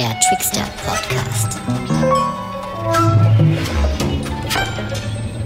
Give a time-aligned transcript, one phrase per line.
[0.00, 1.58] Der Trickster Podcast.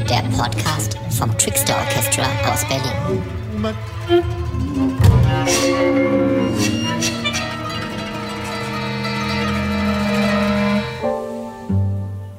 [0.09, 3.23] Der Podcast vom Trickster Orchestra aus Berlin.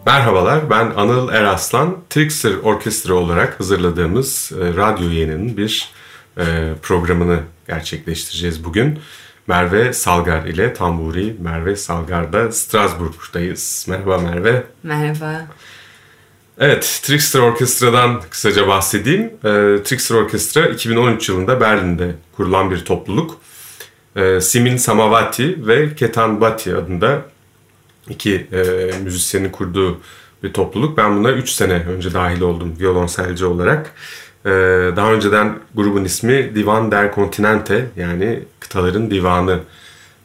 [0.05, 1.97] Merhabalar, ben Anıl Eraslan.
[2.09, 5.89] Trickster Orkestra olarak hazırladığımız e, radyo yayınının bir
[6.37, 6.43] e,
[6.81, 8.99] programını gerçekleştireceğiz bugün.
[9.47, 13.85] Merve Salgar ile Tamburi Merve Salgar'da Strasbourg'dayız.
[13.89, 14.63] Merhaba Merve.
[14.83, 15.47] Merhaba.
[16.59, 19.23] Evet, Trickster Orkestra'dan kısaca bahsedeyim.
[19.23, 23.37] E, Trickster Orkestra 2013 yılında Berlin'de kurulan bir topluluk.
[24.15, 27.21] E, Simin Samavati ve Ketan Bati adında
[28.09, 30.01] iki e, müzisyenin kurduğu
[30.43, 30.97] bir topluluk.
[30.97, 33.93] Ben buna 3 sene önce dahil oldum violonselci olarak.
[34.45, 34.49] E,
[34.95, 39.59] daha önceden grubun ismi Divan der Continente yani kıtaların divanı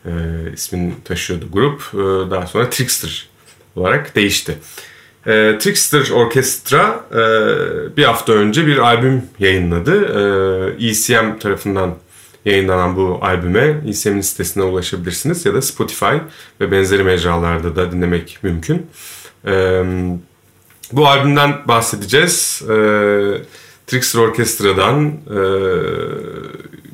[0.06, 0.10] e,
[0.54, 1.82] ismini taşıyordu grup.
[1.94, 3.28] E, daha sonra Trickster
[3.76, 4.58] olarak değişti.
[5.26, 7.16] E, Trickster Orkestra e,
[7.96, 9.94] bir hafta önce bir albüm yayınladı.
[10.80, 11.94] E, ECM tarafından
[12.44, 16.14] yayınlanan bu albüme ECM'in sitesine ulaşabilirsiniz ya da Spotify
[16.60, 18.86] ve benzeri mecralarda da dinlemek mümkün.
[19.46, 19.82] E,
[20.92, 22.62] bu albümden bahsedeceğiz.
[22.70, 22.74] E,
[23.90, 25.40] Trickster Orkestra'dan, e,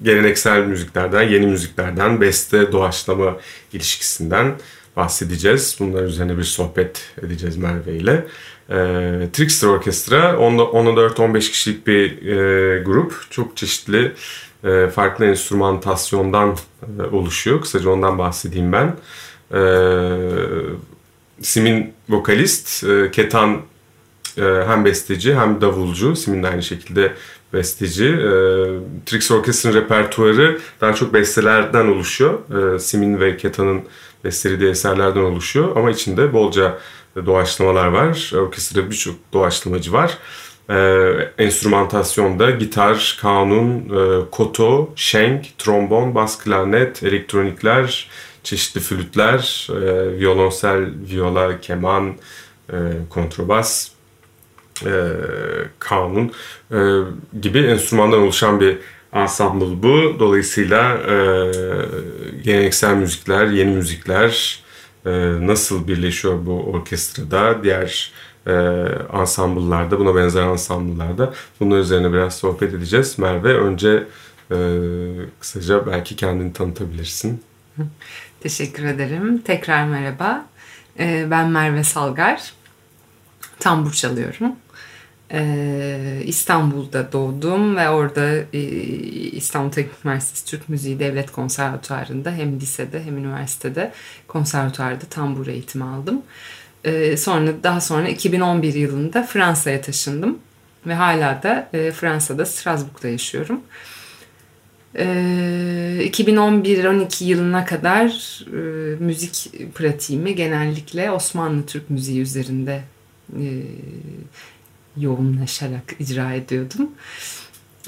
[0.03, 3.37] geleneksel müziklerden, yeni müziklerden, beste, doğaçlama
[3.73, 4.55] ilişkisinden
[4.97, 5.77] bahsedeceğiz.
[5.81, 8.27] Bunlar üzerine bir sohbet edeceğiz Merve ile.
[8.71, 8.77] E,
[9.33, 13.27] Trickster Orkestra 14-15 kişilik bir e, grup.
[13.31, 14.13] Çok çeşitli
[14.65, 16.57] e, farklı enstrümantasyondan
[16.99, 17.61] e, oluşuyor.
[17.61, 18.97] Kısaca ondan bahsedeyim ben.
[19.55, 19.61] E,
[21.43, 23.63] Sim'in vokalist, e, Ketan
[24.37, 26.17] hem besteci hem davulcu.
[26.17, 27.13] Sim'in de aynı şekilde
[27.53, 28.05] besteci.
[28.05, 28.31] E,
[29.07, 32.39] Trix Orkestra'nın repertuarı daha çok bestelerden oluşuyor.
[32.75, 33.83] E, Sim'in ve Ketan'ın
[34.25, 35.77] bestelediği eserlerden oluşuyor.
[35.77, 36.79] Ama içinde bolca
[37.27, 38.33] doğaçlamalar var.
[38.37, 40.19] Orkestrada birçok doğaçlamacı var.
[40.71, 48.09] Ee, enstrümantasyonda gitar, kanun, e, koto, şenk, trombon, bas klarnet, elektronikler,
[48.43, 52.15] çeşitli flütler, e, violonsel, viola, keman,
[52.73, 52.77] e,
[53.11, 53.89] kontrabas,
[54.85, 54.93] e,
[55.79, 56.33] kanun
[56.73, 56.79] e,
[57.41, 58.79] gibi enstrümandan oluşan bir
[59.13, 60.21] ensemble bu.
[60.21, 61.17] Dolayısıyla e,
[62.45, 64.61] geleneksel müzikler, yeni müzikler
[65.07, 65.11] e,
[65.47, 68.13] nasıl birleşiyor bu orkestrada, diğer
[68.47, 68.53] e,
[69.13, 71.35] ansambullarda, buna benzer ansambullarda.
[71.61, 73.19] Bunun üzerine biraz sohbet edeceğiz.
[73.19, 74.05] Merve önce
[74.51, 74.57] e,
[75.41, 77.43] kısaca belki kendini tanıtabilirsin.
[78.41, 79.39] Teşekkür ederim.
[79.39, 80.47] Tekrar merhaba.
[80.99, 82.53] E, ben Merve Salgar.
[83.61, 84.53] Tambur çalıyorum.
[85.33, 88.59] E, İstanbul'da doğdum ve orada e,
[89.33, 93.93] İstanbul Teknik Üniversitesi Türk Müziği Devlet Konservatuarı'nda hem lisede hem üniversitede
[94.29, 96.23] konservatuarda tambur eğitimi aldım.
[96.85, 100.39] Ee, sonra daha sonra 2011 yılında Fransa'ya taşındım
[100.87, 103.61] ve hala da e, Fransa'da Strasbourg'da yaşıyorum.
[104.99, 108.57] Ee, 2011-12 yılına kadar e,
[109.05, 112.83] müzik pratiğimi genellikle Osmanlı Türk müziği üzerinde
[114.97, 116.91] yoğunlaşarak icra ediyordum.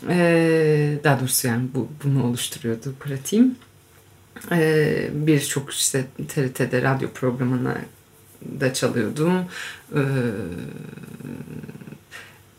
[0.09, 3.57] Ee, daha doğrusu yani bu, bunu oluşturuyordu pratiğim.
[4.53, 7.77] Ee, Birçok işte TRT'de radyo programına
[8.61, 9.45] da çalıyordum.
[9.95, 10.01] Ee,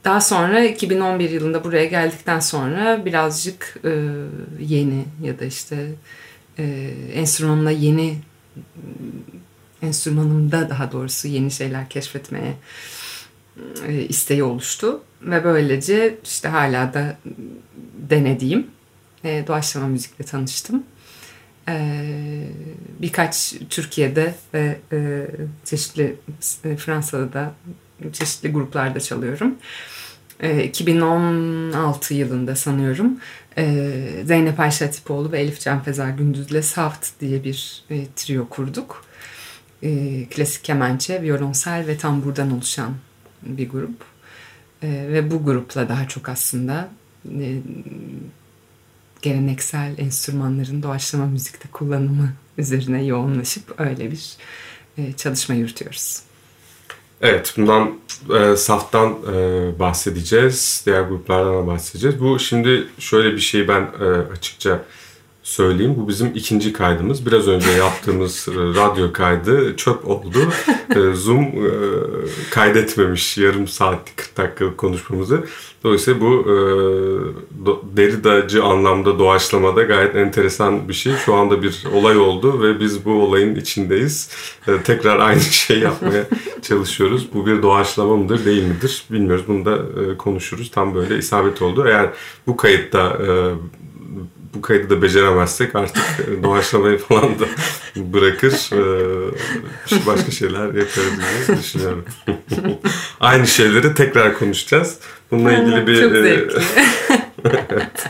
[0.03, 3.89] daha sonra 2011 yılında buraya geldikten sonra birazcık e,
[4.59, 5.91] yeni ya da işte
[6.59, 8.17] e, enstrümanla yeni
[9.81, 12.55] enstrümanımda daha doğrusu yeni şeyler keşfetmeye e,
[14.09, 17.17] isteği oluştu ve böylece işte hala da
[18.09, 18.67] denediğim
[19.23, 20.83] doğaçlama müzikle tanıştım.
[21.69, 22.47] Ee,
[23.01, 25.27] birkaç Türkiye'de ve e,
[25.65, 26.15] çeşitli
[26.63, 27.53] e, Fransa'da da
[28.13, 29.55] çeşitli gruplarda çalıyorum.
[30.63, 33.19] 2016 ee, yılında sanıyorum
[33.57, 33.91] e,
[34.25, 37.83] Zeynep Ayşe Atipoğlu ve Elif Can Feza Gündüz'le Saft diye bir
[38.15, 39.05] trio kurduk.
[40.29, 42.93] Klasik kemençe, violonsel ve tamburdan oluşan
[43.43, 43.95] bir grup.
[44.83, 46.89] Ve bu grupla daha çok aslında
[49.21, 54.37] geleneksel enstrümanların doğaçlama müzikte kullanımı üzerine yoğunlaşıp öyle bir
[54.97, 56.21] e, çalışma yürütüyoruz.
[57.21, 57.99] Evet, bundan
[58.39, 60.83] e, saftan e, bahsedeceğiz.
[60.85, 62.19] Diğer gruplardan da bahsedeceğiz.
[62.19, 64.81] Bu şimdi şöyle bir şey ben e, açıkça
[65.49, 65.95] söyleyeyim.
[65.97, 67.25] Bu bizim ikinci kaydımız.
[67.25, 70.39] Biraz önce yaptığımız radyo kaydı çöp oldu.
[71.13, 71.45] Zoom
[72.51, 75.43] kaydetmemiş yarım saatlik 40 dakikalık konuşmamızı.
[75.83, 76.45] Dolayısıyla bu
[77.97, 81.13] Derrida'cı anlamda doğaçlamada gayet enteresan bir şey.
[81.25, 84.29] Şu anda bir olay oldu ve biz bu olayın içindeyiz.
[84.83, 86.25] Tekrar aynı şey yapmaya
[86.61, 87.27] çalışıyoruz.
[87.33, 89.45] Bu bir doğaçlama mıdır değil midir bilmiyoruz.
[89.47, 89.77] Bunu da
[90.17, 90.71] konuşuruz.
[90.71, 91.85] Tam böyle isabet oldu.
[91.87, 92.09] Eğer
[92.47, 93.17] bu kayıtta
[94.53, 97.45] bu kaydı da beceremezsek artık e, doğaçlamayı falan da
[97.95, 101.13] bırakır e, başka şeyler yaparız
[101.47, 102.05] diye düşünüyorum.
[103.19, 104.97] Aynı şeyleri tekrar konuşacağız.
[105.31, 106.19] Bununla ilgili bir e,
[107.45, 108.07] evet.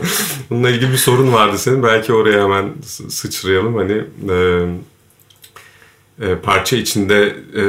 [0.50, 1.82] Bununla ilgili bir sorun vardı senin.
[1.82, 2.72] Belki oraya hemen
[3.08, 3.76] sıçrayalım.
[3.76, 4.66] Hani e,
[6.20, 7.64] e, parça içinde e,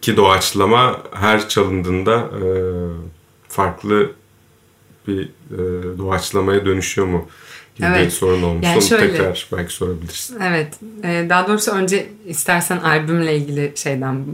[0.00, 2.44] ki doğaçlama her çalındığında e,
[3.48, 4.10] farklı
[5.08, 5.58] bir e,
[5.98, 7.28] doğaçlamaya dönüşüyor mu?
[7.86, 8.06] Evet.
[8.06, 8.64] bir sorun olmuş.
[8.64, 10.40] Yani Onu şöyle, tekrar belki sorabilirsin.
[10.40, 10.74] Evet.
[11.04, 14.24] Ee, daha doğrusu önce istersen albümle ilgili şeyden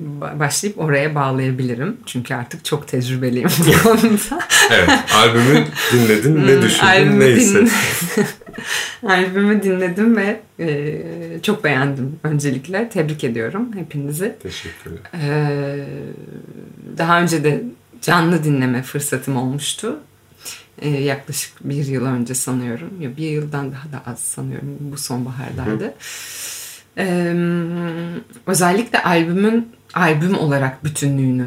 [0.41, 1.96] başlayıp oraya bağlayabilirim.
[2.06, 4.44] Çünkü artık çok tecrübeliyim bu konuda.
[4.70, 4.91] evet.
[5.14, 6.46] Albümü dinledin.
[6.46, 7.20] ne hmm, düşündün?
[7.20, 7.70] ne hissettin?
[9.08, 11.02] albümü dinledim ve e,
[11.43, 12.88] çok beğendim öncelikle.
[12.88, 14.37] Tebrik ediyorum hepinizi.
[14.43, 15.00] Teşekkürler.
[15.14, 15.85] Ee,
[16.99, 17.62] daha önce de
[18.02, 20.00] canlı dinleme fırsatım olmuştu
[20.79, 23.00] e, yaklaşık bir yıl önce sanıyorum.
[23.00, 25.94] Ya bir yıldan daha da az sanıyorum bu sonbahardaydı.
[26.99, 27.35] E,
[28.47, 31.47] özellikle albümün albüm olarak bütünlüğünü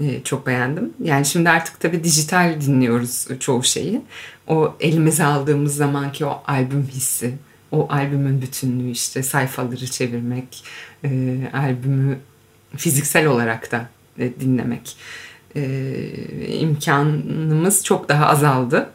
[0.00, 0.92] e, çok beğendim.
[1.02, 4.02] Yani şimdi artık tabii dijital dinliyoruz çoğu şeyi.
[4.46, 7.34] O elimize aldığımız zamanki o albüm hissi,
[7.72, 10.64] o albümün bütünlüğü işte sayfaları çevirmek,
[11.04, 12.18] e, albümü
[12.76, 14.96] fiziksel olarak da e, dinlemek
[15.56, 15.62] e,
[16.48, 18.90] imkanımız çok daha azaldı.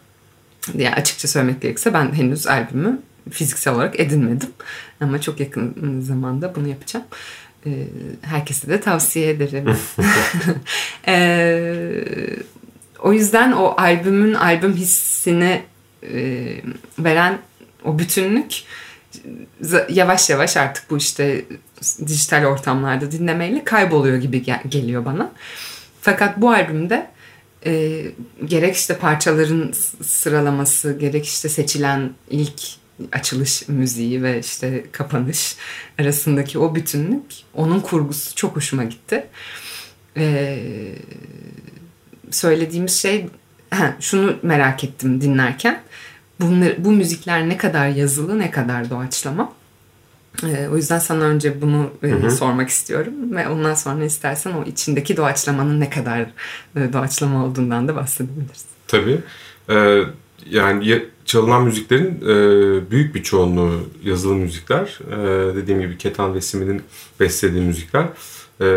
[0.76, 3.00] Yani açıkça söylemek gerekirse ben henüz albümü
[3.30, 4.50] fiziksel olarak edinmedim.
[5.02, 7.06] Ama çok yakın zamanda bunu yapacağım.
[7.66, 7.88] E,
[8.22, 9.66] herkese de tavsiye ederim.
[11.08, 12.04] e,
[13.00, 15.62] o yüzden o albümün albüm hissini
[16.04, 16.46] e,
[17.00, 17.40] veren
[17.86, 18.64] o bütünlük
[19.90, 21.46] yavaş yavaş artık bu işte
[22.08, 25.32] dijital ortamlarda dinlemeyle kayboluyor gibi gel- geliyor bana.
[26.02, 27.08] Fakat bu albümde
[27.66, 28.02] e,
[28.46, 29.72] gerek işte parçaların
[30.02, 32.62] sıralaması, gerek işte seçilen ilk
[33.12, 35.56] açılış müziği ve işte kapanış
[36.00, 39.26] arasındaki o bütünlük, onun kurgusu çok hoşuma gitti.
[40.18, 40.58] Ee,
[42.32, 43.28] söylediğimiz şey,
[43.70, 45.82] ha, şunu merak ettim dinlerken,
[46.40, 49.54] bunlar, bu müzikler ne kadar yazılı, ne kadar doğaçlama.
[50.44, 52.32] E, o yüzden sana önce bunu e, hı hı.
[52.32, 56.20] sormak istiyorum ve ondan sonra istersen o içindeki doğaçlamanın ne kadar
[56.76, 58.66] e, doğaçlama olduğundan da bahsedebiliriz.
[58.88, 59.20] Tabii.
[59.70, 60.04] Ee,
[60.50, 65.00] yani çalınan müziklerin e, büyük bir çoğunluğu yazılı müzikler.
[65.12, 66.82] E, dediğim gibi Ketan ve Simi'nin
[67.20, 68.06] beslediği müzikler.
[68.62, 68.68] E,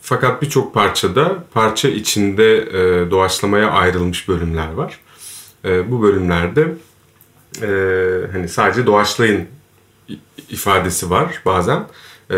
[0.00, 5.00] fakat birçok parçada parça içinde e, doğaçlamaya ayrılmış bölümler var.
[5.64, 6.74] E, bu bölümlerde
[7.62, 7.68] e,
[8.32, 9.46] hani sadece doğaçlayın
[10.48, 11.86] ifadesi var bazen.
[12.30, 12.36] Ee,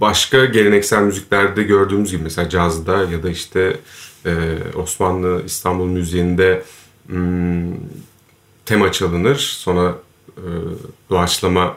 [0.00, 3.76] başka geleneksel müziklerde gördüğümüz gibi mesela cazda ya da işte
[4.26, 6.62] e, Osmanlı İstanbul müziğinde
[7.06, 7.74] hmm,
[8.66, 9.36] tema çalınır.
[9.36, 9.94] Sonra
[10.36, 10.46] e,
[11.10, 11.74] doğaçlamaya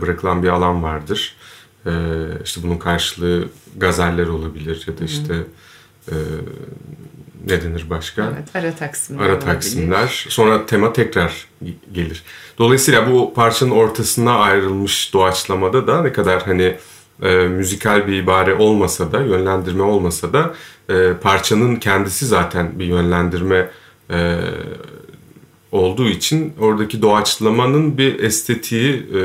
[0.00, 1.36] bırakılan bir alan vardır.
[1.86, 1.90] E,
[2.44, 5.34] işte bunun karşılığı gazeller olabilir ya da işte
[6.08, 6.14] e,
[7.46, 8.32] ne denir başka?
[8.34, 9.24] Evet, ara taksimler.
[9.24, 9.98] Ara taksimler.
[9.98, 10.26] Olabilir.
[10.28, 11.46] Sonra tema tekrar
[11.92, 12.22] gelir.
[12.58, 16.76] Dolayısıyla bu parçanın ortasına ayrılmış doğaçlamada da ne kadar hani
[17.22, 20.54] e, müzikal bir ibare olmasa da, yönlendirme olmasa da
[20.88, 23.70] e, parçanın kendisi zaten bir yönlendirme
[24.10, 24.38] e,
[25.72, 29.20] olduğu için oradaki doğaçlamanın bir estetiği e,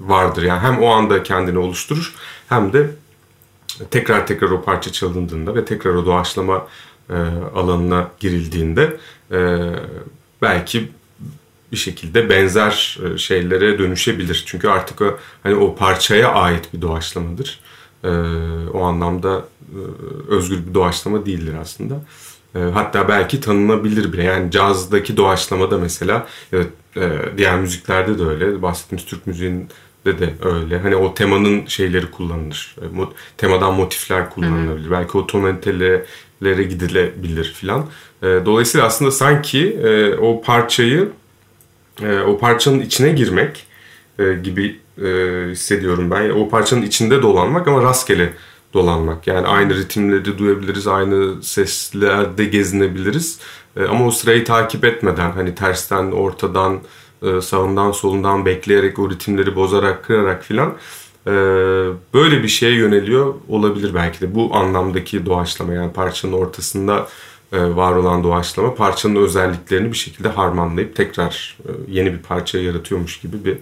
[0.00, 0.42] vardır.
[0.42, 2.14] Yani hem o anda kendini oluşturur
[2.48, 2.90] hem de
[3.90, 6.66] tekrar tekrar o parça çalındığında ve tekrar o doğaçlama
[7.12, 7.14] e,
[7.54, 8.96] alanına girildiğinde
[9.30, 9.38] e,
[10.42, 10.88] belki
[11.72, 14.42] bir şekilde benzer e, şeylere dönüşebilir.
[14.46, 17.60] Çünkü artık o, hani o parçaya ait bir doğaçlamadır.
[18.74, 19.44] O anlamda
[20.28, 21.94] özgür bir doğaçlama değildir aslında.
[22.74, 24.22] Hatta belki tanınabilir bile.
[24.22, 28.62] Yani cazdaki doğaçlamada mesela evet, e, diğer müziklerde de öyle.
[28.62, 29.66] Bahsettiğimiz Türk müziğinde
[30.04, 30.78] de öyle.
[30.78, 32.76] Hani o temanın şeyleri kullanılır.
[32.82, 32.84] E,
[33.36, 34.84] temadan motifler kullanılabilir.
[34.84, 34.90] Hı hı.
[34.90, 37.86] Belki o tonalitelere gidilebilir filan.
[38.22, 41.08] E, dolayısıyla aslında sanki e, o parçayı
[42.26, 43.66] o parçanın içine girmek
[44.42, 44.80] gibi
[45.50, 46.30] hissediyorum ben.
[46.30, 48.32] O parçanın içinde dolanmak ama rastgele
[48.74, 49.26] dolanmak.
[49.26, 53.38] Yani aynı ritimleri duyabiliriz, aynı seslerde gezinebiliriz.
[53.88, 56.80] Ama o sırayı takip etmeden hani tersten, ortadan
[57.22, 60.76] e, sağından solundan bekleyerek o ritimleri bozarak kırarak filan
[61.26, 61.32] e,
[62.14, 67.08] böyle bir şeye yöneliyor olabilir belki de bu anlamdaki doğaçlama yani parçanın ortasında
[67.52, 73.20] e, var olan doğaçlama parçanın özelliklerini bir şekilde harmanlayıp tekrar e, yeni bir parça yaratıyormuş
[73.20, 73.58] gibi bir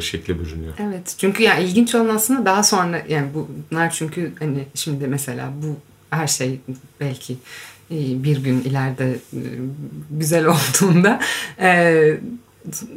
[0.00, 0.72] şekle bürünüyor.
[0.80, 3.28] Evet çünkü yani ilginç olan aslında daha sonra yani
[3.70, 5.76] bunlar çünkü hani şimdi mesela bu
[6.10, 6.60] her şey
[7.00, 7.36] belki
[7.90, 9.18] bir gün ileride
[10.10, 11.20] güzel olduğunda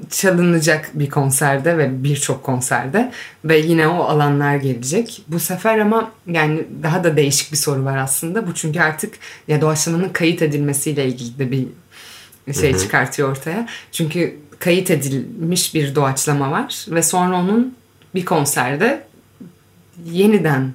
[0.10, 3.12] çalınacak bir konserde ve birçok konserde
[3.46, 5.22] ve yine o alanlar gelecek.
[5.28, 8.48] Bu sefer ama yani daha da değişik bir soru var aslında.
[8.48, 9.14] Bu çünkü artık
[9.48, 11.68] ya doğaçlamanın kayıt edilmesiyle ilgili de bir
[12.54, 12.82] şey Hı-hı.
[12.82, 13.68] çıkartıyor ortaya.
[13.92, 17.76] Çünkü kayıt edilmiş bir doğaçlama var ve sonra onun
[18.16, 19.04] bir konserde
[20.06, 20.74] yeniden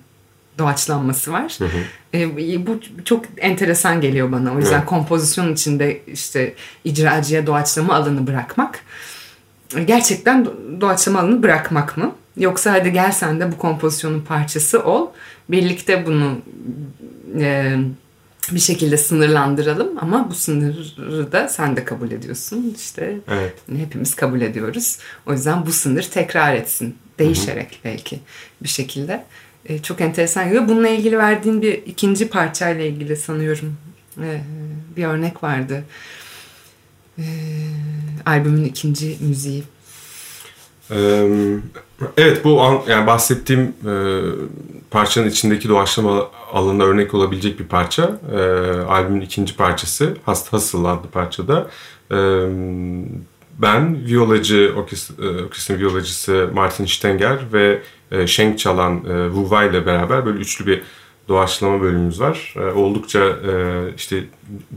[0.62, 1.58] doğaçlanması var.
[1.58, 1.78] Hı hı.
[2.14, 4.54] E, bu çok enteresan geliyor bana.
[4.54, 4.86] O yüzden evet.
[4.86, 6.54] kompozisyon içinde işte
[6.84, 8.80] icracıya doğaçlama alanı bırakmak.
[9.84, 10.46] Gerçekten
[10.80, 12.12] doğaçlama alanı bırakmak mı?
[12.36, 15.06] Yoksa hadi gel sen de bu kompozisyonun parçası ol.
[15.48, 16.38] Birlikte bunu
[17.40, 17.76] e,
[18.50, 22.74] bir şekilde sınırlandıralım ama bu sınırı da sen de kabul ediyorsun.
[22.76, 23.54] İşte evet.
[23.76, 24.98] hepimiz kabul ediyoruz.
[25.26, 26.96] O yüzden bu sınır tekrar etsin.
[27.18, 27.84] Değişerek Hı-hı.
[27.84, 28.20] belki
[28.62, 29.24] bir şekilde.
[29.66, 30.68] E, çok enteresan geliyor.
[30.68, 33.76] Bununla ilgili verdiğin bir ikinci parçayla ilgili sanıyorum
[34.18, 34.40] e,
[34.96, 35.84] bir örnek vardı.
[37.18, 37.24] E,
[38.26, 39.62] albümün ikinci müziği.
[42.16, 43.94] Evet bu an, yani bahsettiğim e,
[44.90, 48.20] parçanın içindeki doğaçlama alanına örnek olabilecek bir parça.
[48.32, 48.38] E,
[48.88, 51.70] albümün ikinci parçası Hast Hustle adlı parçada.
[52.10, 52.16] E,
[53.58, 60.38] ben violacı, orkestra, violacısı Martin Stenger ve e, Schenk çalan e, Wei ile beraber böyle
[60.38, 60.82] üçlü bir
[61.28, 62.54] doğaçlama bölümümüz var.
[62.56, 64.24] E, oldukça e, işte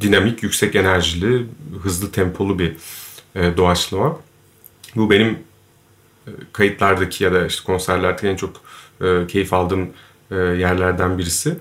[0.02, 1.46] dinamik, yüksek enerjili,
[1.84, 2.76] hızlı tempolu bir
[3.36, 4.20] e, doğaçlama.
[4.96, 5.40] Bu benim
[6.28, 8.62] e, kayıtlardaki ya da işte konserlerdeki en çok
[9.02, 9.90] e, keyif aldığım
[10.32, 11.58] e, yerlerden birisi.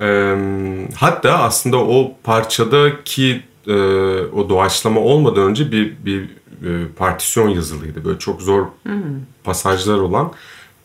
[0.00, 0.36] E,
[0.96, 3.74] hatta aslında o parçadaki e,
[4.26, 6.22] o doğaçlama olmadan önce bir, bir
[6.66, 8.04] e, partisyon yazılıydı.
[8.04, 9.02] Böyle çok zor hmm.
[9.44, 10.32] pasajlar olan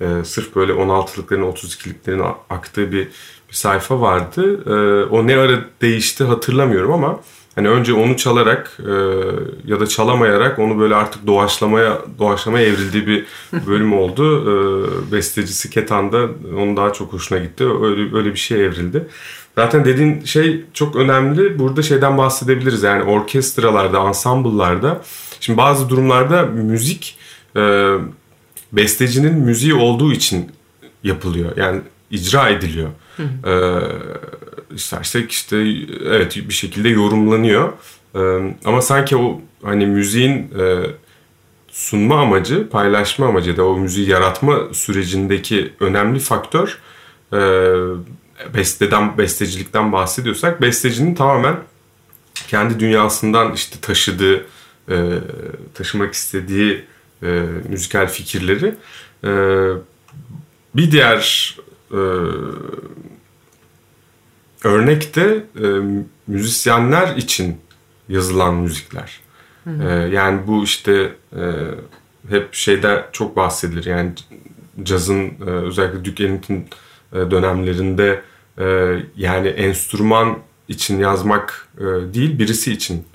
[0.02, 3.08] e, sırf böyle 16'lıkların 32'liklerin aktığı bir,
[3.50, 4.64] bir sayfa vardı.
[4.66, 7.20] E, o ne ara değişti hatırlamıyorum ama
[7.56, 8.94] hani önce onu çalarak e,
[9.66, 13.26] ya da çalamayarak onu böyle artık doğaçlamaya doğaçlamaya evrildiği bir
[13.68, 14.42] bölüm oldu.
[14.42, 17.64] E, bestecisi Ketan'da onun daha çok hoşuna gitti.
[17.64, 19.08] Öyle öyle bir şey evrildi.
[19.56, 21.60] Zaten dediğin şey çok önemli.
[21.60, 22.84] Burada şeyden bahsedebiliriz.
[22.84, 25.02] Yani orkestralarda, ansambullarda.
[25.40, 27.18] Şimdi bazı durumlarda müzik
[27.56, 27.94] e,
[28.72, 30.52] bestecinin müziği olduğu için
[31.04, 31.58] yapılıyor.
[31.58, 31.82] Yani
[32.12, 32.90] icra ediliyor.
[33.18, 33.50] Hı hı.
[33.50, 33.56] Ee,
[34.70, 35.58] istersek işte
[36.06, 37.74] evet bir şekilde yorumlanıyor.
[38.16, 40.84] Ee, ama sanki o hani müziğin e,
[41.72, 46.80] sunma amacı, paylaşma amacı da o müziği yaratma sürecindeki önemli faktör
[47.34, 47.40] e,
[48.54, 51.58] besteden, bestecilikten bahsediyorsak bestecinin tamamen
[52.48, 54.46] kendi dünyasından işte taşıdığı,
[54.90, 54.96] e,
[55.74, 56.86] taşımak istediği
[57.70, 58.76] müzikal fikirleri.
[60.76, 61.56] Bir diğer
[64.66, 65.68] örnek de e,
[66.28, 67.58] müzisyenler için
[68.10, 69.20] yazılan müzikler.
[69.64, 69.90] Hı hı.
[69.90, 71.44] E, yani bu işte e,
[72.30, 73.86] hep şeyde çok bahsedilir.
[73.86, 74.12] Yani
[74.84, 76.56] cazın e, özellikle Duke Ellington
[77.14, 78.22] e, dönemlerinde
[78.58, 78.66] e,
[79.18, 83.06] yani enstrüman için yazmak e, değil birisi için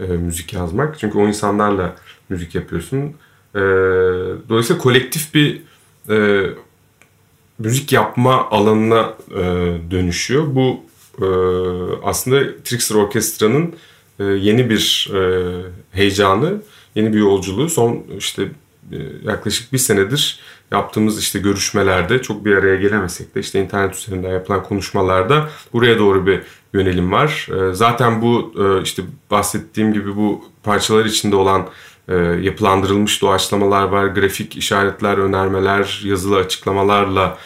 [0.00, 0.98] e, müzik yazmak.
[0.98, 1.96] Çünkü o insanlarla
[2.28, 2.98] müzik yapıyorsun.
[3.54, 3.60] E,
[4.48, 5.62] dolayısıyla kolektif bir
[6.10, 6.46] e,
[7.58, 9.42] müzik yapma alanına e,
[9.90, 10.54] dönüşüyor.
[10.54, 10.87] Bu
[11.22, 11.26] e,
[12.04, 13.74] aslında Trixter Orkestra'nın
[14.20, 15.50] e, yeni bir e,
[15.92, 16.62] heyecanı,
[16.94, 17.68] yeni bir yolculuğu.
[17.68, 18.42] Son işte
[18.92, 24.30] e, yaklaşık bir senedir yaptığımız işte görüşmelerde çok bir araya gelemesek de işte internet üzerinden
[24.30, 26.40] yapılan konuşmalarda buraya doğru bir
[26.74, 27.48] yönelim var.
[27.72, 31.68] Zaten bu işte bahsettiğim gibi bu parçalar içinde olan
[32.42, 37.38] yapılandırılmış doğaçlamalar var, grafik işaretler, önermeler, yazılı açıklamalarla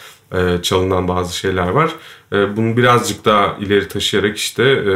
[0.62, 1.90] çalınan bazı şeyler var.
[2.32, 4.94] E, bunu birazcık daha ileri taşıyarak işte e,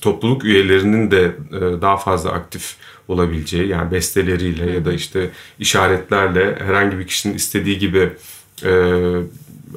[0.00, 2.76] topluluk üyelerinin de e, daha fazla aktif
[3.08, 8.10] olabileceği yani besteleriyle ya da işte işaretlerle herhangi bir kişinin istediği gibi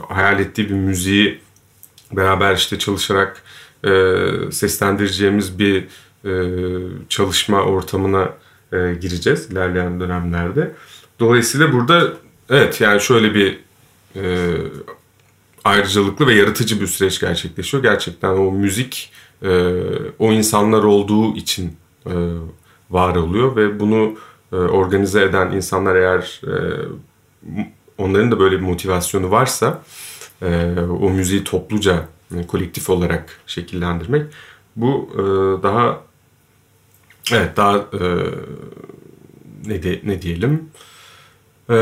[0.09, 1.39] hayal ettiği bir müziği
[2.11, 3.43] beraber işte çalışarak
[4.51, 5.83] seslendireceğimiz bir
[7.09, 8.33] çalışma ortamına
[8.71, 10.71] gireceğiz ilerleyen dönemlerde.
[11.19, 12.13] Dolayısıyla burada
[12.49, 13.59] evet yani şöyle bir
[15.65, 17.83] ayrıcalıklı ve yaratıcı bir süreç gerçekleşiyor.
[17.83, 19.11] Gerçekten o müzik
[19.43, 19.71] e,
[20.19, 22.13] o insanlar olduğu için e,
[22.89, 24.15] var oluyor ve bunu
[24.51, 26.53] e, organize eden insanlar eğer e,
[27.97, 29.83] onların da böyle bir motivasyonu varsa
[30.41, 34.25] e, o müziği topluca yani kolektif olarak şekillendirmek
[34.75, 35.23] bu e,
[35.63, 36.01] daha
[37.31, 38.01] evet daha e,
[39.65, 40.69] ne de, ne diyelim
[41.69, 41.75] e,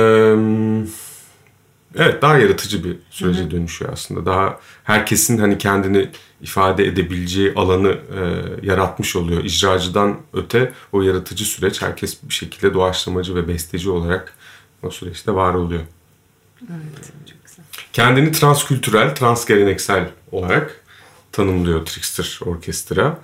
[1.96, 6.10] evet daha yaratıcı bir sürece dönüşüyor aslında daha herkesin hani kendini
[6.42, 8.22] ifade edebileceği alanı e,
[8.66, 14.34] yaratmış oluyor icracıdan öte o yaratıcı süreç herkes bir şekilde doğaçlamacı ve besteci olarak
[14.84, 15.82] o süreçte var oluyor.
[16.62, 17.66] Evet, çok güzel.
[17.94, 20.84] Kendini transkültürel, transgeleneksel olarak
[21.32, 23.20] tanımlıyor Trickster Orkestra.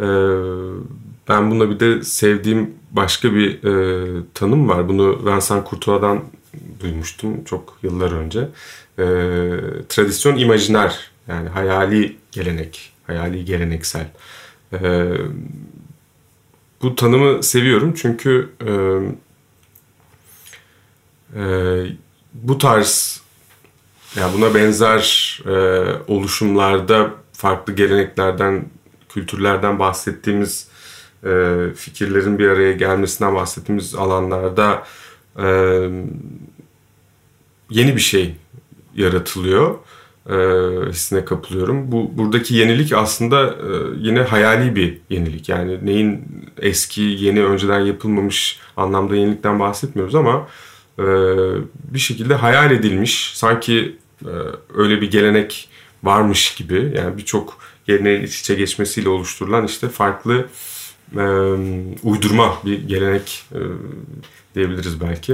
[0.00, 0.04] Ee,
[1.28, 4.88] ben buna bir de sevdiğim başka bir e, tanım var.
[4.88, 6.24] Bunu Vincent Courtois'dan
[6.80, 8.40] duymuştum çok yıllar önce.
[8.98, 9.04] Ee,
[9.88, 14.06] tradisyon imajiner yani hayali gelenek, hayali geleneksel.
[14.72, 15.04] Ee,
[16.82, 18.72] bu tanımı seviyorum çünkü e,
[21.40, 21.42] e,
[22.34, 23.20] bu tarz
[24.16, 25.52] yani buna benzer e,
[26.08, 28.64] oluşumlarda farklı geleneklerden,
[29.08, 30.68] kültürlerden bahsettiğimiz
[31.24, 31.30] e,
[31.76, 34.84] fikirlerin bir araya gelmesinden bahsettiğimiz alanlarda
[35.38, 35.46] e,
[37.70, 38.34] yeni bir şey
[38.94, 39.74] yaratılıyor.
[40.30, 40.36] E,
[40.90, 41.92] hissine kapılıyorum.
[41.92, 45.48] Bu buradaki yenilik aslında e, yine hayali bir yenilik.
[45.48, 46.24] Yani neyin
[46.58, 50.48] eski, yeni, önceden yapılmamış anlamda yenilikten bahsetmiyoruz ama
[50.98, 51.04] e,
[51.74, 54.32] bir şekilde hayal edilmiş, sanki e,
[54.74, 55.68] öyle bir gelenek
[56.02, 60.46] varmış gibi yani birçok geleneğin iç içe geçmesiyle oluşturulan işte farklı
[61.16, 61.24] e,
[62.02, 63.60] uydurma bir gelenek e,
[64.54, 65.32] diyebiliriz belki.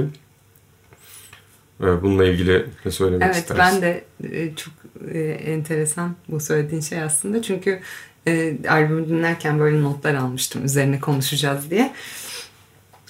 [1.81, 3.81] E, bununla ilgili ne söylemek evet, istersin?
[3.83, 4.73] Evet ben de e, çok
[5.13, 7.41] e, enteresan bu söylediğin şey aslında.
[7.41, 7.79] Çünkü
[8.27, 11.93] e, albümü dinlerken böyle notlar almıştım üzerine konuşacağız diye.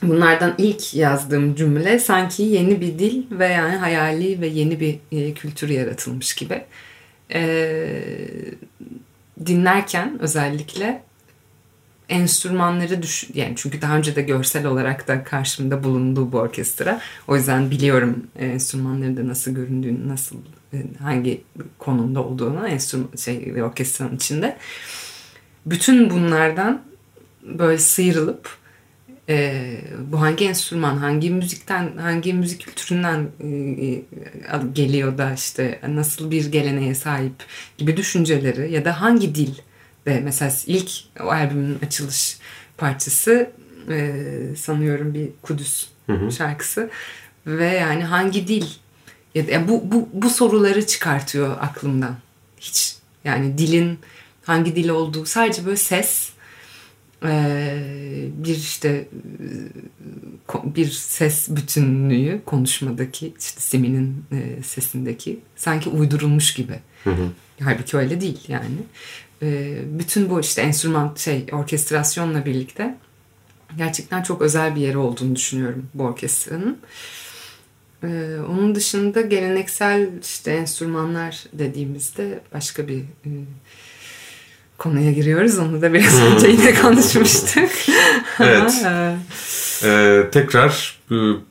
[0.04, 5.00] Bunlardan ilk yazdığım cümle sanki yeni bir dil ve yani hayali ve yeni bir
[5.36, 6.64] kültür yaratılmış gibi.
[9.46, 11.04] Dinlerken özellikle
[12.12, 17.02] enstrümanları düş yani çünkü daha önce de görsel olarak da karşımda bulunduğu bu orkestra.
[17.28, 20.36] O yüzden biliyorum enstrümanları da nasıl göründüğünü, nasıl
[21.00, 21.42] hangi
[21.78, 24.58] konumda olduğunu enstrüman şey orkestranın içinde.
[25.66, 26.82] Bütün bunlardan
[27.44, 28.58] böyle sıyrılıp
[29.30, 29.64] e,
[30.12, 34.04] bu hangi enstrüman, hangi müzikten, hangi müzik kültüründen e,
[34.74, 37.34] geliyor da işte nasıl bir geleneğe sahip
[37.78, 39.56] gibi düşünceleri ya da hangi dil
[40.06, 42.38] de mesela ilk o albümün açılış
[42.78, 43.52] parçası
[43.90, 44.14] e,
[44.58, 46.32] sanıyorum bir Kudüs hı hı.
[46.32, 46.90] şarkısı
[47.48, 48.66] ve yani hangi dil
[49.36, 52.16] ya da, bu, bu, bu soruları çıkartıyor aklımdan.
[52.60, 54.00] Hiç yani dilin
[54.44, 56.32] hangi dil olduğu sadece böyle ses
[58.44, 59.08] bir işte
[60.64, 64.26] bir ses bütünlüğü konuşmadaki işte Simi'nin
[64.64, 66.80] sesindeki sanki uydurulmuş gibi.
[67.04, 67.30] Hı hı.
[67.64, 68.78] Halbuki öyle değil yani.
[69.86, 72.98] Bütün bu işte enstrüman şey orkestrasyonla birlikte
[73.78, 76.78] gerçekten çok özel bir yeri olduğunu düşünüyorum bu orkestranın.
[78.50, 83.04] Onun dışında geleneksel işte enstrümanlar dediğimizde başka bir
[84.82, 85.60] konuya giriyoruz.
[85.60, 87.70] Onu da biraz önce yine konuşmuştuk.
[88.40, 88.86] evet.
[89.84, 91.42] ee, tekrar bu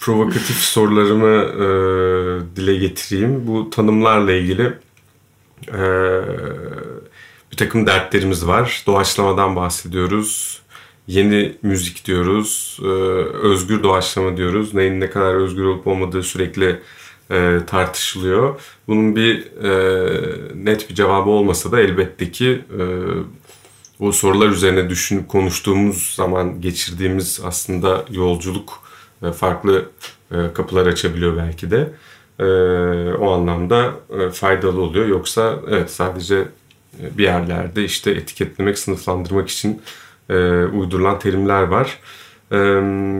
[0.00, 3.46] provokatif sorularımı e, dile getireyim.
[3.46, 4.72] Bu tanımlarla ilgili
[5.68, 5.82] e,
[7.52, 8.82] bir takım dertlerimiz var.
[8.86, 10.60] Doğaçlamadan bahsediyoruz.
[11.06, 12.78] Yeni müzik diyoruz.
[12.82, 12.86] E,
[13.46, 14.74] özgür doğaçlama diyoruz.
[14.74, 16.80] Neyin ne kadar özgür olup olmadığı sürekli
[17.30, 18.60] e, tartışılıyor.
[18.88, 19.74] Bunun bir e,
[20.54, 22.82] net bir cevabı olmasa da elbette ki e,
[24.00, 28.82] o sorular üzerine düşünüp konuştuğumuz zaman geçirdiğimiz aslında yolculuk
[29.22, 29.90] e, farklı
[30.54, 31.90] kapılar açabiliyor belki de.
[33.18, 33.94] O anlamda
[34.32, 35.06] faydalı oluyor.
[35.06, 36.48] Yoksa evet sadece
[36.98, 39.82] bir yerlerde işte etiketlemek, sınıflandırmak için
[40.30, 41.98] e, uydurulan terimler var.
[42.52, 42.56] Ee,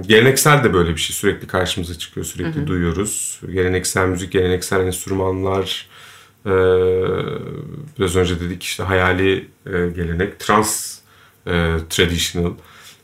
[0.06, 2.66] geleneksel de böyle bir şey sürekli karşımıza çıkıyor sürekli hı hı.
[2.66, 3.40] duyuyoruz.
[3.52, 5.88] Geleneksel müzik, geleneksel enstrümanlar
[6.46, 6.50] e,
[7.98, 10.98] biraz önce dedik işte hayali e, gelenek, trans
[11.46, 12.52] e, traditional.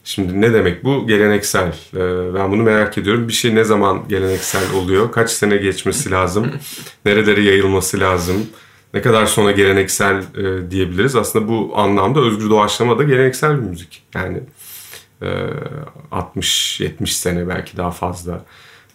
[0.04, 1.06] Şimdi ne demek bu?
[1.06, 1.68] Geleneksel.
[1.94, 3.28] E, ben bunu merak ediyorum.
[3.28, 5.12] Bir şey ne zaman geleneksel oluyor?
[5.12, 6.50] Kaç sene geçmesi lazım?
[7.04, 8.46] Nerelere yayılması lazım?
[8.94, 11.16] Ne kadar sonra geleneksel e, diyebiliriz?
[11.16, 14.02] Aslında bu anlamda özgür doğaçlama da geleneksel bir müzik.
[14.14, 14.40] Yani
[16.12, 18.44] 60-70 sene belki daha fazla.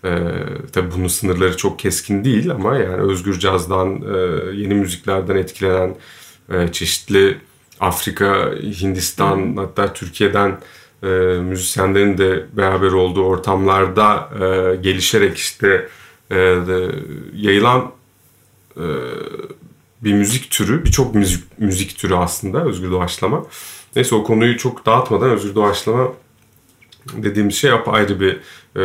[0.06, 0.28] Ee,
[0.74, 4.18] tabii bunun sınırları çok keskin değil ama yani özgür cazdan, e,
[4.56, 5.96] yeni müziklerden etkilenen
[6.52, 7.38] e, çeşitli
[7.80, 8.52] Afrika,
[8.82, 9.58] Hindistan hmm.
[9.58, 10.58] hatta Türkiye'den
[11.04, 11.08] e,
[11.42, 15.88] müzisyenlerin de beraber olduğu ortamlarda e, gelişerek işte
[16.32, 16.96] e, de,
[17.36, 17.92] yayılan
[18.78, 18.86] e,
[20.04, 23.46] bir müzik türü, birçok müzik, müzik türü aslında özgür doğaçlama.
[23.96, 26.12] Neyse o konuyu çok dağıtmadan özgür doğaçlama
[27.14, 28.40] dediğimiz şey apayrı bir
[28.76, 28.84] e,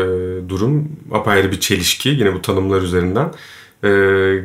[0.49, 3.33] durum, apayrı bir çelişki yine bu tanımlar üzerinden.
[3.83, 3.89] E,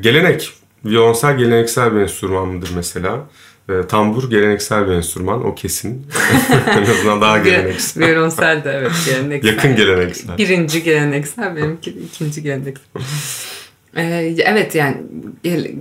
[0.02, 0.54] gelenek,
[0.86, 3.28] violonsel geleneksel bir enstrüman mıdır mesela?
[3.70, 6.08] E, tambur geleneksel bir enstrüman o kesin.
[6.68, 8.08] en azından daha geleneksel.
[8.08, 9.54] Violonsel de evet geleneksel.
[9.54, 10.38] Yakın geleneksel.
[10.38, 12.86] Birinci geleneksel benimki ikinci geleneksel.
[13.98, 14.98] Ee, evet yani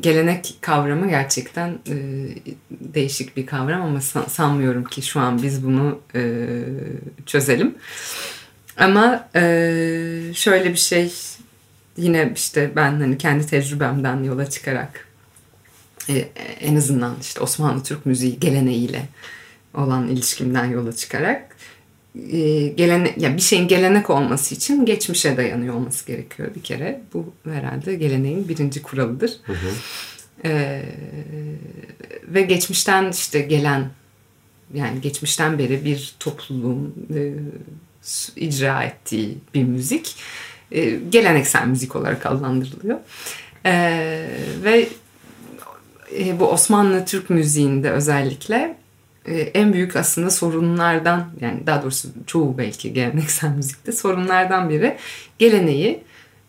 [0.00, 1.96] gelenek kavramı gerçekten e,
[2.70, 6.48] değişik bir kavram ama sanmıyorum ki şu an biz bunu e,
[7.26, 7.74] çözelim.
[8.76, 9.42] Ama e,
[10.34, 11.12] şöyle bir şey
[11.96, 15.08] yine işte ben hani kendi tecrübemden yola çıkarak
[16.60, 19.08] en azından işte Osmanlı Türk müziği geleneğiyle
[19.74, 21.51] olan ilişkimden yola çıkarak
[22.32, 27.00] e, gelene, ya bir şeyin gelenek olması için geçmişe dayanıyor olması gerekiyor bir kere.
[27.14, 29.32] Bu herhalde geleneğin birinci kuralıdır.
[29.42, 29.68] Hı hı.
[30.44, 30.82] E,
[32.28, 33.90] ve geçmişten işte gelen
[34.74, 37.32] yani geçmişten beri bir topluluğun e,
[38.36, 40.16] icra ettiği bir müzik
[40.70, 42.98] e, geleneksel müzik olarak adlandırılıyor.
[43.66, 43.72] E,
[44.64, 44.88] ve
[46.18, 48.81] e, bu Osmanlı Türk müziğinde özellikle
[49.30, 54.96] en büyük aslında sorunlardan yani daha doğrusu çoğu belki geleneksel müzikte sorunlardan biri
[55.38, 56.04] geleneği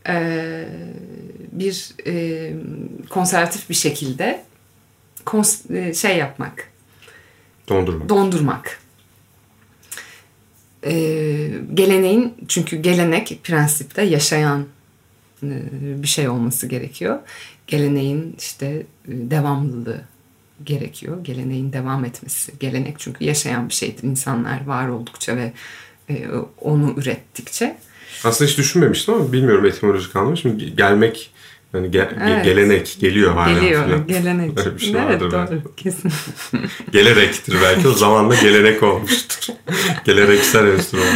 [0.08, 0.66] e,
[1.52, 2.54] bir e,
[3.10, 4.44] konservatif bir şekilde
[5.74, 6.70] e, şey yapmak.
[7.70, 8.10] Dondurmak.
[8.10, 8.80] Dondurmak.
[10.86, 10.92] E,
[11.74, 14.66] geleneğin çünkü gelenek prensipte yaşayan
[15.44, 15.52] e,
[16.04, 17.20] bir şey olması gerekiyor.
[17.68, 20.02] Geleneğin işte devamlılığı
[20.64, 21.24] gerekiyor.
[21.24, 22.52] Geleneğin devam etmesi.
[22.60, 24.04] Gelenek çünkü yaşayan bir şeydir.
[24.04, 25.54] İnsanlar var oldukça ve
[26.10, 26.28] e,
[26.62, 27.78] onu ürettikçe.
[28.24, 30.38] Aslında hiç düşünmemiştim ama bilmiyorum etimolojik anlamı.
[30.38, 31.32] Şimdi gelmek
[31.74, 32.46] yani ge- evet.
[32.46, 33.60] gelenek geliyor hala.
[33.60, 34.08] Geliyor falan.
[34.08, 34.60] gelenek.
[34.60, 35.76] Öyle bir şey evet doğru belki.
[35.78, 36.12] kesin.
[36.92, 39.54] Gelerektir belki o zamanla gelenek olmuştur.
[40.06, 41.08] Geleneksel enstrüman.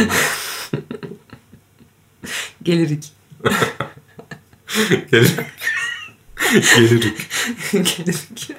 [2.62, 3.04] Gelirik.
[5.10, 5.38] Gelirik.
[6.76, 7.16] Gelirik.
[7.72, 8.52] Gelirik.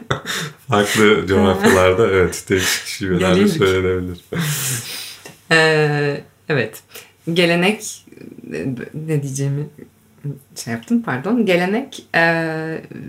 [0.68, 4.22] Farklı coğrafyalarda evet değişik şivelerle söylenebilir.
[5.52, 6.84] Ee, evet.
[7.34, 8.06] Gelenek
[8.94, 9.66] ne diyeceğimi
[10.56, 11.46] şey yaptım pardon.
[11.46, 12.22] Gelenek e,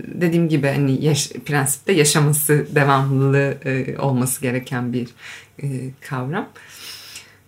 [0.07, 5.09] dediğim gibi hani yaş, prensipte yaşaması devamlı e, olması gereken bir
[5.63, 5.67] e,
[6.09, 6.49] kavram.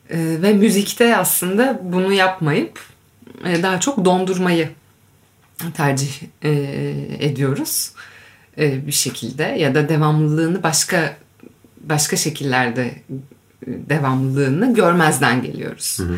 [0.10, 2.80] E, ve müzikte aslında bunu yapmayıp
[3.46, 4.69] e, daha çok dondurmayı
[5.74, 6.52] tercih e,
[7.20, 7.92] ediyoruz
[8.58, 11.18] e, bir şekilde ya da devamlılığını başka
[11.84, 16.00] başka şekillerde e, devamlılığını görmezden geliyoruz.
[16.00, 16.18] Hı hı.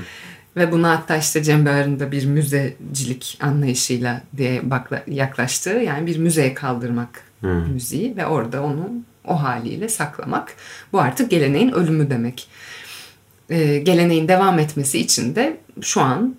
[0.56, 6.54] Ve buna hatta işte Cem da bir müzecilik anlayışıyla diye bakla, yaklaştığı yani bir müzeye
[6.54, 7.48] kaldırmak hı.
[7.48, 8.91] müziği ve orada onu
[9.28, 10.56] o haliyle saklamak.
[10.93, 12.48] Bu artık geleneğin ölümü demek.
[13.50, 16.36] Ee, geleneğin devam etmesi için de şu an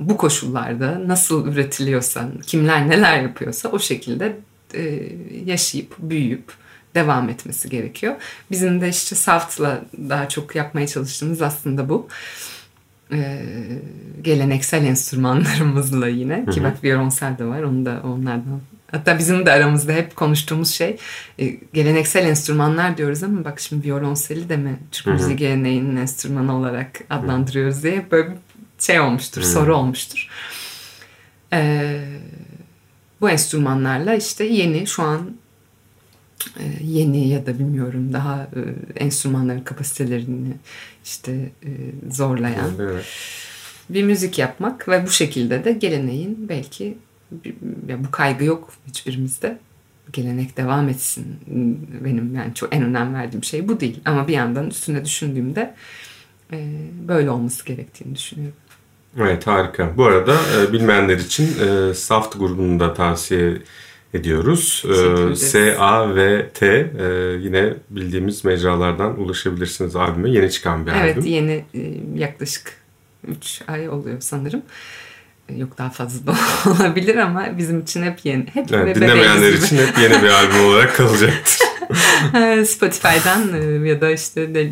[0.00, 4.36] bu koşullarda nasıl üretiliyorsa, kimler neler yapıyorsa o şekilde
[4.74, 5.12] e,
[5.44, 6.52] yaşayıp, büyüyüp
[6.94, 8.14] devam etmesi gerekiyor.
[8.50, 12.08] Bizim de işte Saft'la daha çok yapmaya çalıştığımız aslında bu.
[13.12, 13.42] E,
[14.22, 16.50] geleneksel enstrümanlarımızla yine hı hı.
[16.50, 18.60] ki bak violonsel de var onu da onlardan
[18.92, 20.96] Hatta bizim de aramızda hep konuştuğumuz şey
[21.38, 27.00] e, geleneksel enstrümanlar diyoruz ama bak şimdi violonseli de mi Türk müziği geleneğinin enstrümanı olarak
[27.10, 28.36] adlandırıyoruz diye böyle
[28.86, 29.50] şey olmuştur, hmm.
[29.50, 30.28] soru olmuştur.
[31.52, 32.04] Ee,
[33.20, 35.36] bu enstrümanlarla işte yeni şu an
[36.58, 38.60] e, yeni ya da bilmiyorum daha e,
[39.04, 40.54] enstrümanların kapasitelerini
[41.04, 41.70] işte e,
[42.10, 43.04] zorlayan evet.
[43.88, 46.98] bir müzik yapmak ve bu şekilde de geleneğin belki
[47.88, 49.58] ya bu kaygı yok hiçbirimizde
[50.12, 51.36] gelenek devam etsin
[52.04, 55.74] benim yani çok en önem verdiğim şey bu değil ama bir yandan üstüne düşündüğümde
[57.08, 58.56] böyle olması gerektiğini düşünüyorum.
[59.18, 59.96] Evet harika.
[59.96, 63.58] Bu arada e, bilmeyenler için e, Saft grubunu da tavsiye
[64.14, 64.84] ediyoruz.
[65.30, 67.04] E, S, A ve T e,
[67.40, 70.30] yine bildiğimiz mecralardan ulaşabilirsiniz albüme.
[70.30, 71.12] Yeni çıkan bir evet, albüm.
[71.14, 71.80] Evet yeni e,
[72.20, 72.72] yaklaşık
[73.28, 74.62] 3 ay oluyor sanırım.
[75.48, 76.36] E, yok daha fazla da
[76.70, 78.46] olabilir ama bizim için hep yeni.
[78.54, 81.58] Hep evet, dinlemeyenler için hep yeni bir albüm olarak kalacaktır.
[82.66, 84.70] Spotify'dan e, ya da işte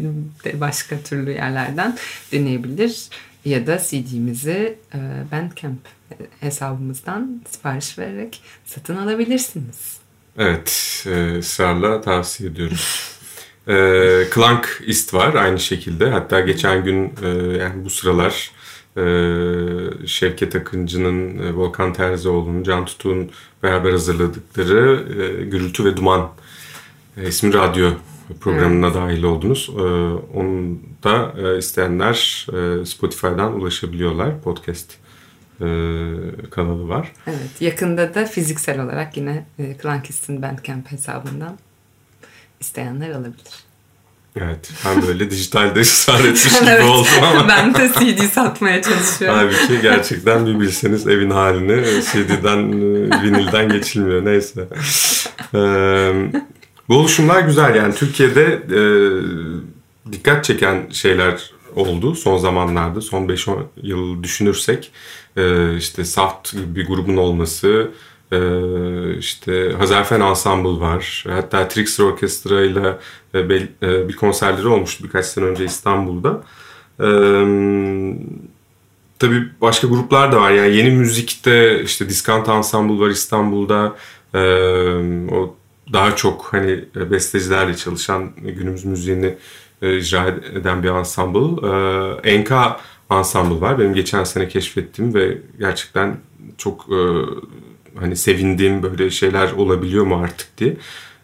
[0.54, 1.98] başka türlü yerlerden
[2.32, 3.08] dinleyebilir
[3.44, 4.98] ya da CD'mizi e,
[5.32, 5.80] Bandcamp
[6.40, 9.98] hesabımızdan sipariş vererek satın alabilirsiniz.
[10.38, 13.18] Evet, e, ısrarla tavsiye ediyoruz.
[13.68, 13.74] E,
[14.34, 16.10] Clank East var aynı şekilde.
[16.10, 18.50] Hatta geçen gün e, yani bu sıralar
[18.96, 19.02] e,
[20.06, 23.30] Şevket Akıncı'nın, e, Volkan Terzioğlu'nun, Can Tutuk'un
[23.62, 26.30] beraber hazırladıkları e, Gürültü ve Duman
[27.16, 27.90] e, ismi radyo
[28.40, 28.96] programına evet.
[28.96, 29.70] dahil oldunuz.
[29.76, 29.82] E,
[30.38, 34.40] onu da e, isteyenler e, Spotify'dan ulaşabiliyorlar.
[34.42, 34.92] Podcast
[35.60, 35.66] e,
[36.50, 37.12] kanalı var.
[37.26, 37.60] Evet.
[37.60, 41.58] Yakında da fiziksel olarak yine e, Clankist'in Bandcamp hesabından
[42.60, 43.70] isteyenler alabilir.
[44.36, 44.70] Evet.
[44.86, 47.48] Ben böyle dijitalde ısrar etmiş gibi evet, oldum ama.
[47.48, 49.38] ben de CD satmaya çalışıyorum.
[49.38, 52.72] Halbuki gerçekten bir bilseniz evin halini CD'den,
[53.22, 54.24] vinilden geçilmiyor.
[54.24, 54.68] Neyse.
[55.54, 56.32] Ee,
[56.90, 57.74] bu oluşumlar güzel.
[57.74, 58.82] Yani Türkiye'de e,
[60.12, 63.00] dikkat çeken şeyler oldu son zamanlarda.
[63.00, 64.92] Son 5-10 yıl düşünürsek
[65.36, 67.90] e, işte Saft bir grubun olması,
[68.32, 68.38] e,
[69.18, 71.24] işte Hazarfen Ensemble var.
[71.28, 72.98] Hatta Trixer Orkestra ile
[73.34, 73.48] e,
[74.08, 76.42] bir konserleri olmuştu birkaç sene önce İstanbul'da.
[77.00, 77.08] E,
[79.18, 80.50] tabii başka gruplar da var.
[80.50, 83.96] Yani yeni müzikte işte Discount Ensemble var İstanbul'da.
[84.34, 84.40] E,
[85.34, 85.59] o
[85.92, 89.34] daha çok hani bestecilerle çalışan günümüz müziğini
[89.82, 91.66] e, icra eden bir ensemble.
[91.68, 93.78] E, Enka ensemble var.
[93.78, 96.16] Benim geçen sene keşfettiğim ve gerçekten
[96.58, 96.98] çok e,
[98.00, 100.76] hani sevindiğim böyle şeyler olabiliyor mu artık diye.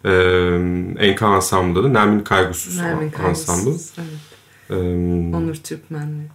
[0.05, 0.11] E,
[0.99, 3.71] Enka ensemble'da da Nermin Kaygusuz Nermin Kaygusuz, ensemble.
[3.99, 4.36] Evet.
[4.71, 6.29] Ee, Onur Türkmen'le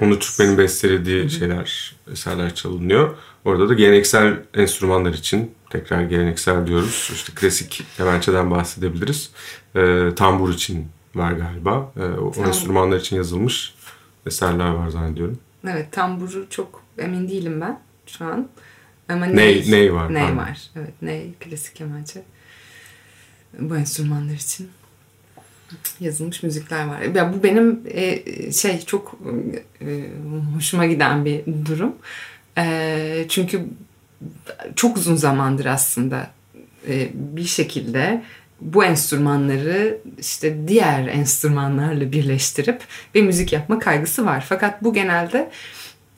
[0.00, 1.30] Onur Türkmen'in bestelediği Hı-hı.
[1.30, 3.14] şeyler, eserler çalınıyor.
[3.44, 7.10] Orada da geleneksel enstrümanlar için tekrar geleneksel diyoruz.
[7.14, 9.30] İşte klasik kemençeden bahsedebiliriz.
[9.76, 11.92] Ee, tambur için var galiba.
[11.96, 12.44] Ee, o Tam.
[12.44, 13.74] enstrümanlar için yazılmış
[14.26, 15.38] eserler var zannediyorum.
[15.68, 18.48] Evet tamburu çok emin değilim ben şu an.
[19.08, 20.14] Ama ney, ney, ney var.
[20.14, 20.70] Ney var.
[20.76, 22.22] Evet ney klasik kemençe.
[23.58, 24.70] Bu enstrümanlar için
[26.00, 27.00] yazılmış müzikler var.
[27.00, 29.18] Ya bu benim e, şey çok
[29.80, 29.86] e,
[30.54, 31.92] hoşuma giden bir durum.
[32.58, 33.60] E, çünkü
[34.76, 36.30] çok uzun zamandır aslında
[36.88, 38.22] e, bir şekilde
[38.60, 42.80] bu enstrümanları işte diğer enstrümanlarla birleştirip
[43.14, 44.44] bir müzik yapma kaygısı var.
[44.48, 45.50] Fakat bu genelde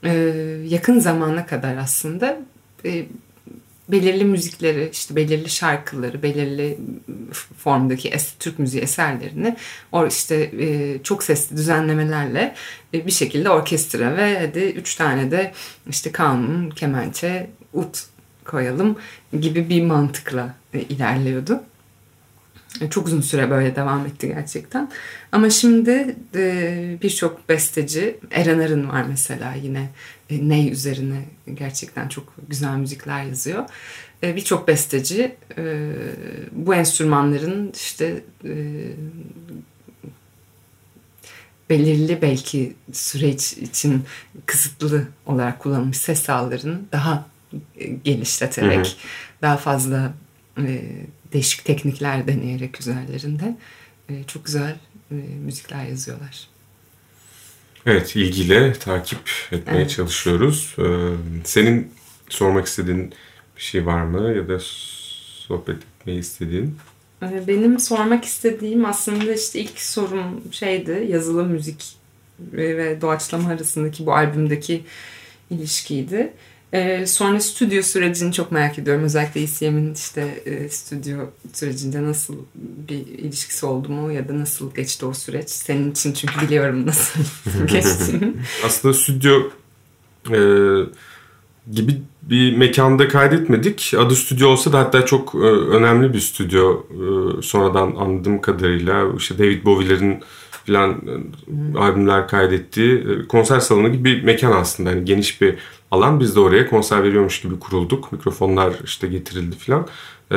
[0.04, 0.10] e,
[0.68, 2.38] yakın zamana kadar aslında
[2.84, 3.06] e,
[3.88, 6.79] belirli müzikleri, işte belirli şarkıları, belirli
[7.59, 9.57] formdaki es, Türk müziği eserlerini
[9.92, 12.55] o işte e, çok sesli düzenlemelerle
[12.95, 15.53] e, bir şekilde orkestra ve hadi üç tane de
[15.88, 18.05] işte kanun, kemençe, ut
[18.45, 18.97] koyalım
[19.40, 21.62] gibi bir mantıkla e, ilerliyordu.
[22.90, 24.90] Çok uzun süre böyle devam etti gerçekten.
[25.32, 29.90] Ama şimdi e, birçok besteci, Eren Arın var mesela yine
[30.30, 33.64] e, Ney üzerine gerçekten çok güzel müzikler yazıyor.
[34.22, 35.92] E, birçok besteci e,
[36.52, 38.52] bu enstrümanların işte e,
[41.70, 44.04] belirli belki süreç için
[44.46, 47.26] kısıtlı olarak kullanılmış ses sahalarını daha
[47.78, 48.94] e, genişleterek, hı hı.
[49.42, 50.12] daha fazla
[50.58, 50.82] e,
[51.32, 53.56] değişik teknikler deneyerek üzerlerinde
[54.08, 54.76] e, çok güzel
[55.10, 56.52] e, müzikler yazıyorlar.
[57.86, 59.90] Evet, ilgiyle takip etmeye evet.
[59.90, 60.76] çalışıyoruz.
[60.78, 60.82] Ee,
[61.44, 61.92] senin
[62.28, 63.14] sormak istediğin
[63.56, 66.76] bir şey var mı ya da sohbet etmeyi istediğin?
[67.22, 71.96] Benim sormak istediğim aslında işte ilk sorum şeydi yazılı müzik
[72.40, 74.84] ve doğaçlama arasındaki bu albümdeki
[75.50, 76.32] ilişkiydi.
[76.72, 79.04] Ee, sonra stüdyo sürecini çok merak ediyorum.
[79.04, 81.18] Özellikle ECM'in işte e, stüdyo
[81.52, 85.50] sürecinde nasıl bir ilişkisi oldu mu ya da nasıl geçti o süreç?
[85.50, 87.20] Senin için çünkü biliyorum nasıl
[87.66, 88.32] geçtiğini.
[88.66, 89.42] Aslında stüdyo
[90.30, 90.38] e,
[91.72, 93.94] gibi bir mekanda kaydetmedik.
[93.98, 96.85] Adı stüdyo olsa da hatta çok e, önemli bir stüdyo.
[96.90, 100.22] E, sonradan anladığım kadarıyla işte David Bowie'lerin
[100.66, 101.03] falan
[101.46, 101.77] hmm.
[101.77, 104.90] albümler kaydettiği e, konser salonu gibi bir mekan aslında.
[104.90, 105.55] Yani geniş bir
[105.90, 106.20] alan.
[106.20, 108.12] Biz de oraya konser veriyormuş gibi kurulduk.
[108.12, 109.87] Mikrofonlar işte getirildi falan.
[110.33, 110.37] Ee,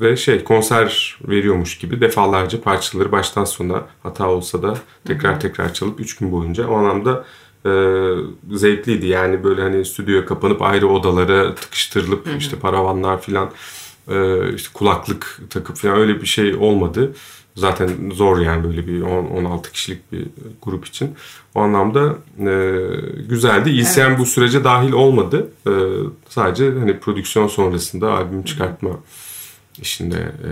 [0.00, 6.00] ve şey konser veriyormuş gibi defalarca parçaları baştan sona hata olsa da tekrar tekrar çalıp
[6.00, 7.24] 3 gün boyunca o anlamda
[7.66, 7.72] e,
[8.56, 9.06] zevkliydi.
[9.06, 13.50] Yani böyle hani stüdyoya kapanıp ayrı odalara tıkıştırılıp işte paravanlar filan
[14.08, 17.12] e, işte kulaklık takıp falan öyle bir şey olmadı.
[17.56, 20.26] Zaten zor yani böyle bir 10-16 kişilik bir
[20.62, 21.14] grup için.
[21.54, 22.86] O anlamda e,
[23.28, 23.70] güzeldi.
[23.70, 24.18] ECM evet.
[24.18, 25.50] bu sürece dahil olmadı.
[25.66, 25.72] E,
[26.28, 28.90] sadece hani prodüksiyon sonrasında albüm çıkartma
[29.78, 30.50] işinde e,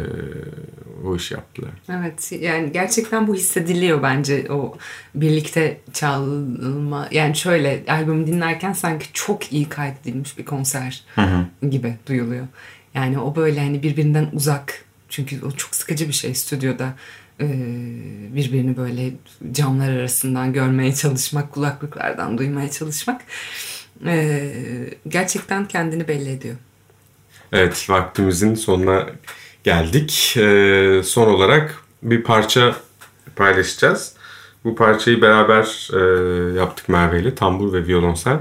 [1.07, 1.71] o işi yaptılar.
[1.89, 4.77] Evet yani gerçekten bu hissediliyor bence o
[5.15, 11.69] birlikte çalma yani şöyle albümü dinlerken sanki çok iyi kaydedilmiş bir konser hı hı.
[11.69, 12.47] gibi duyuluyor.
[12.95, 16.95] Yani o böyle hani birbirinden uzak çünkü o çok sıkıcı bir şey stüdyoda
[18.35, 19.11] birbirini böyle
[19.53, 23.21] camlar arasından görmeye çalışmak, kulaklıklardan duymaya çalışmak
[25.09, 26.57] gerçekten kendini belli ediyor.
[27.53, 29.07] Evet, vaktimizin sonuna
[29.65, 30.13] geldik.
[31.07, 32.77] Son olarak bir parça
[33.37, 34.13] paylaşacağız.
[34.65, 35.91] Bu parçayı beraber
[36.57, 37.35] yaptık Merve ile.
[37.35, 38.39] Tambur ve violonsel.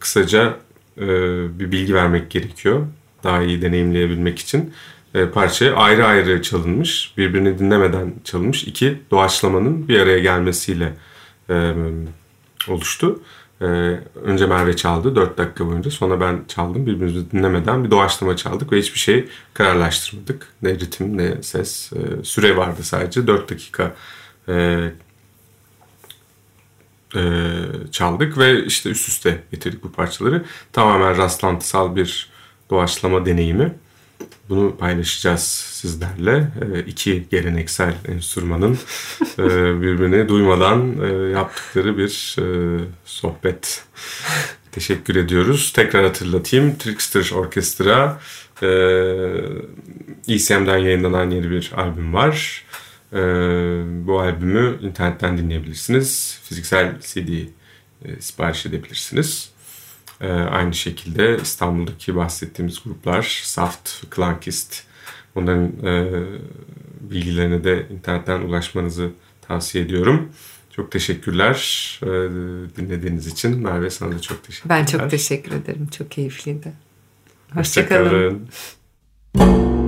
[0.00, 0.56] Kısaca
[0.96, 2.86] bir bilgi vermek gerekiyor.
[3.24, 4.74] Daha iyi deneyimleyebilmek için.
[5.14, 7.14] E, parça ayrı ayrı çalınmış.
[7.16, 8.64] Birbirini dinlemeden çalınmış.
[8.64, 10.94] iki doğaçlamanın bir araya gelmesiyle
[11.50, 11.72] e,
[12.68, 13.20] oluştu.
[13.60, 13.64] E,
[14.24, 15.90] önce Merve çaldı 4 dakika boyunca.
[15.90, 16.86] Sonra ben çaldım.
[16.86, 20.48] Birbirimizi dinlemeden bir doğaçlama çaldık ve hiçbir şey kararlaştırmadık.
[20.62, 21.92] Ne ritim ne ses.
[22.22, 23.26] Süre vardı sadece.
[23.26, 23.94] 4 dakika
[27.14, 27.20] e,
[27.92, 30.44] çaldık ve işte üst üste getirdik bu parçaları.
[30.72, 32.30] Tamamen rastlantısal bir
[32.70, 33.74] doğaçlama deneyimi.
[34.48, 36.48] Bunu paylaşacağız sizlerle.
[36.74, 38.78] E, iki geleneksel enstrümanın
[39.38, 39.44] e,
[39.82, 43.84] birbirini duymadan e, yaptıkları bir e, sohbet.
[44.72, 45.72] Teşekkür ediyoruz.
[45.72, 46.78] Tekrar hatırlatayım.
[46.78, 48.20] Trickster Orkestra
[48.62, 48.66] e,
[50.28, 52.64] ECM'den yayınlanan yeni bir albüm var.
[53.12, 53.18] E,
[54.06, 56.40] bu albümü internetten dinleyebilirsiniz.
[56.42, 57.28] Fiziksel CD
[58.04, 59.50] e, sipariş edebilirsiniz.
[60.20, 64.84] E, aynı şekilde İstanbul'daki bahsettiğimiz gruplar Saft, Klankist
[65.34, 66.24] onların e,
[67.00, 69.10] bilgilerine de internetten ulaşmanızı
[69.42, 70.28] tavsiye ediyorum.
[70.70, 71.54] Çok teşekkürler
[72.02, 72.06] e,
[72.76, 73.58] dinlediğiniz için.
[73.62, 74.78] Merve sana da çok teşekkürler.
[74.78, 75.88] Ben çok teşekkür ederim.
[75.98, 76.72] Çok keyifliydi.
[77.54, 78.48] Hoşçakalın.
[79.34, 79.87] Hoşçakalın.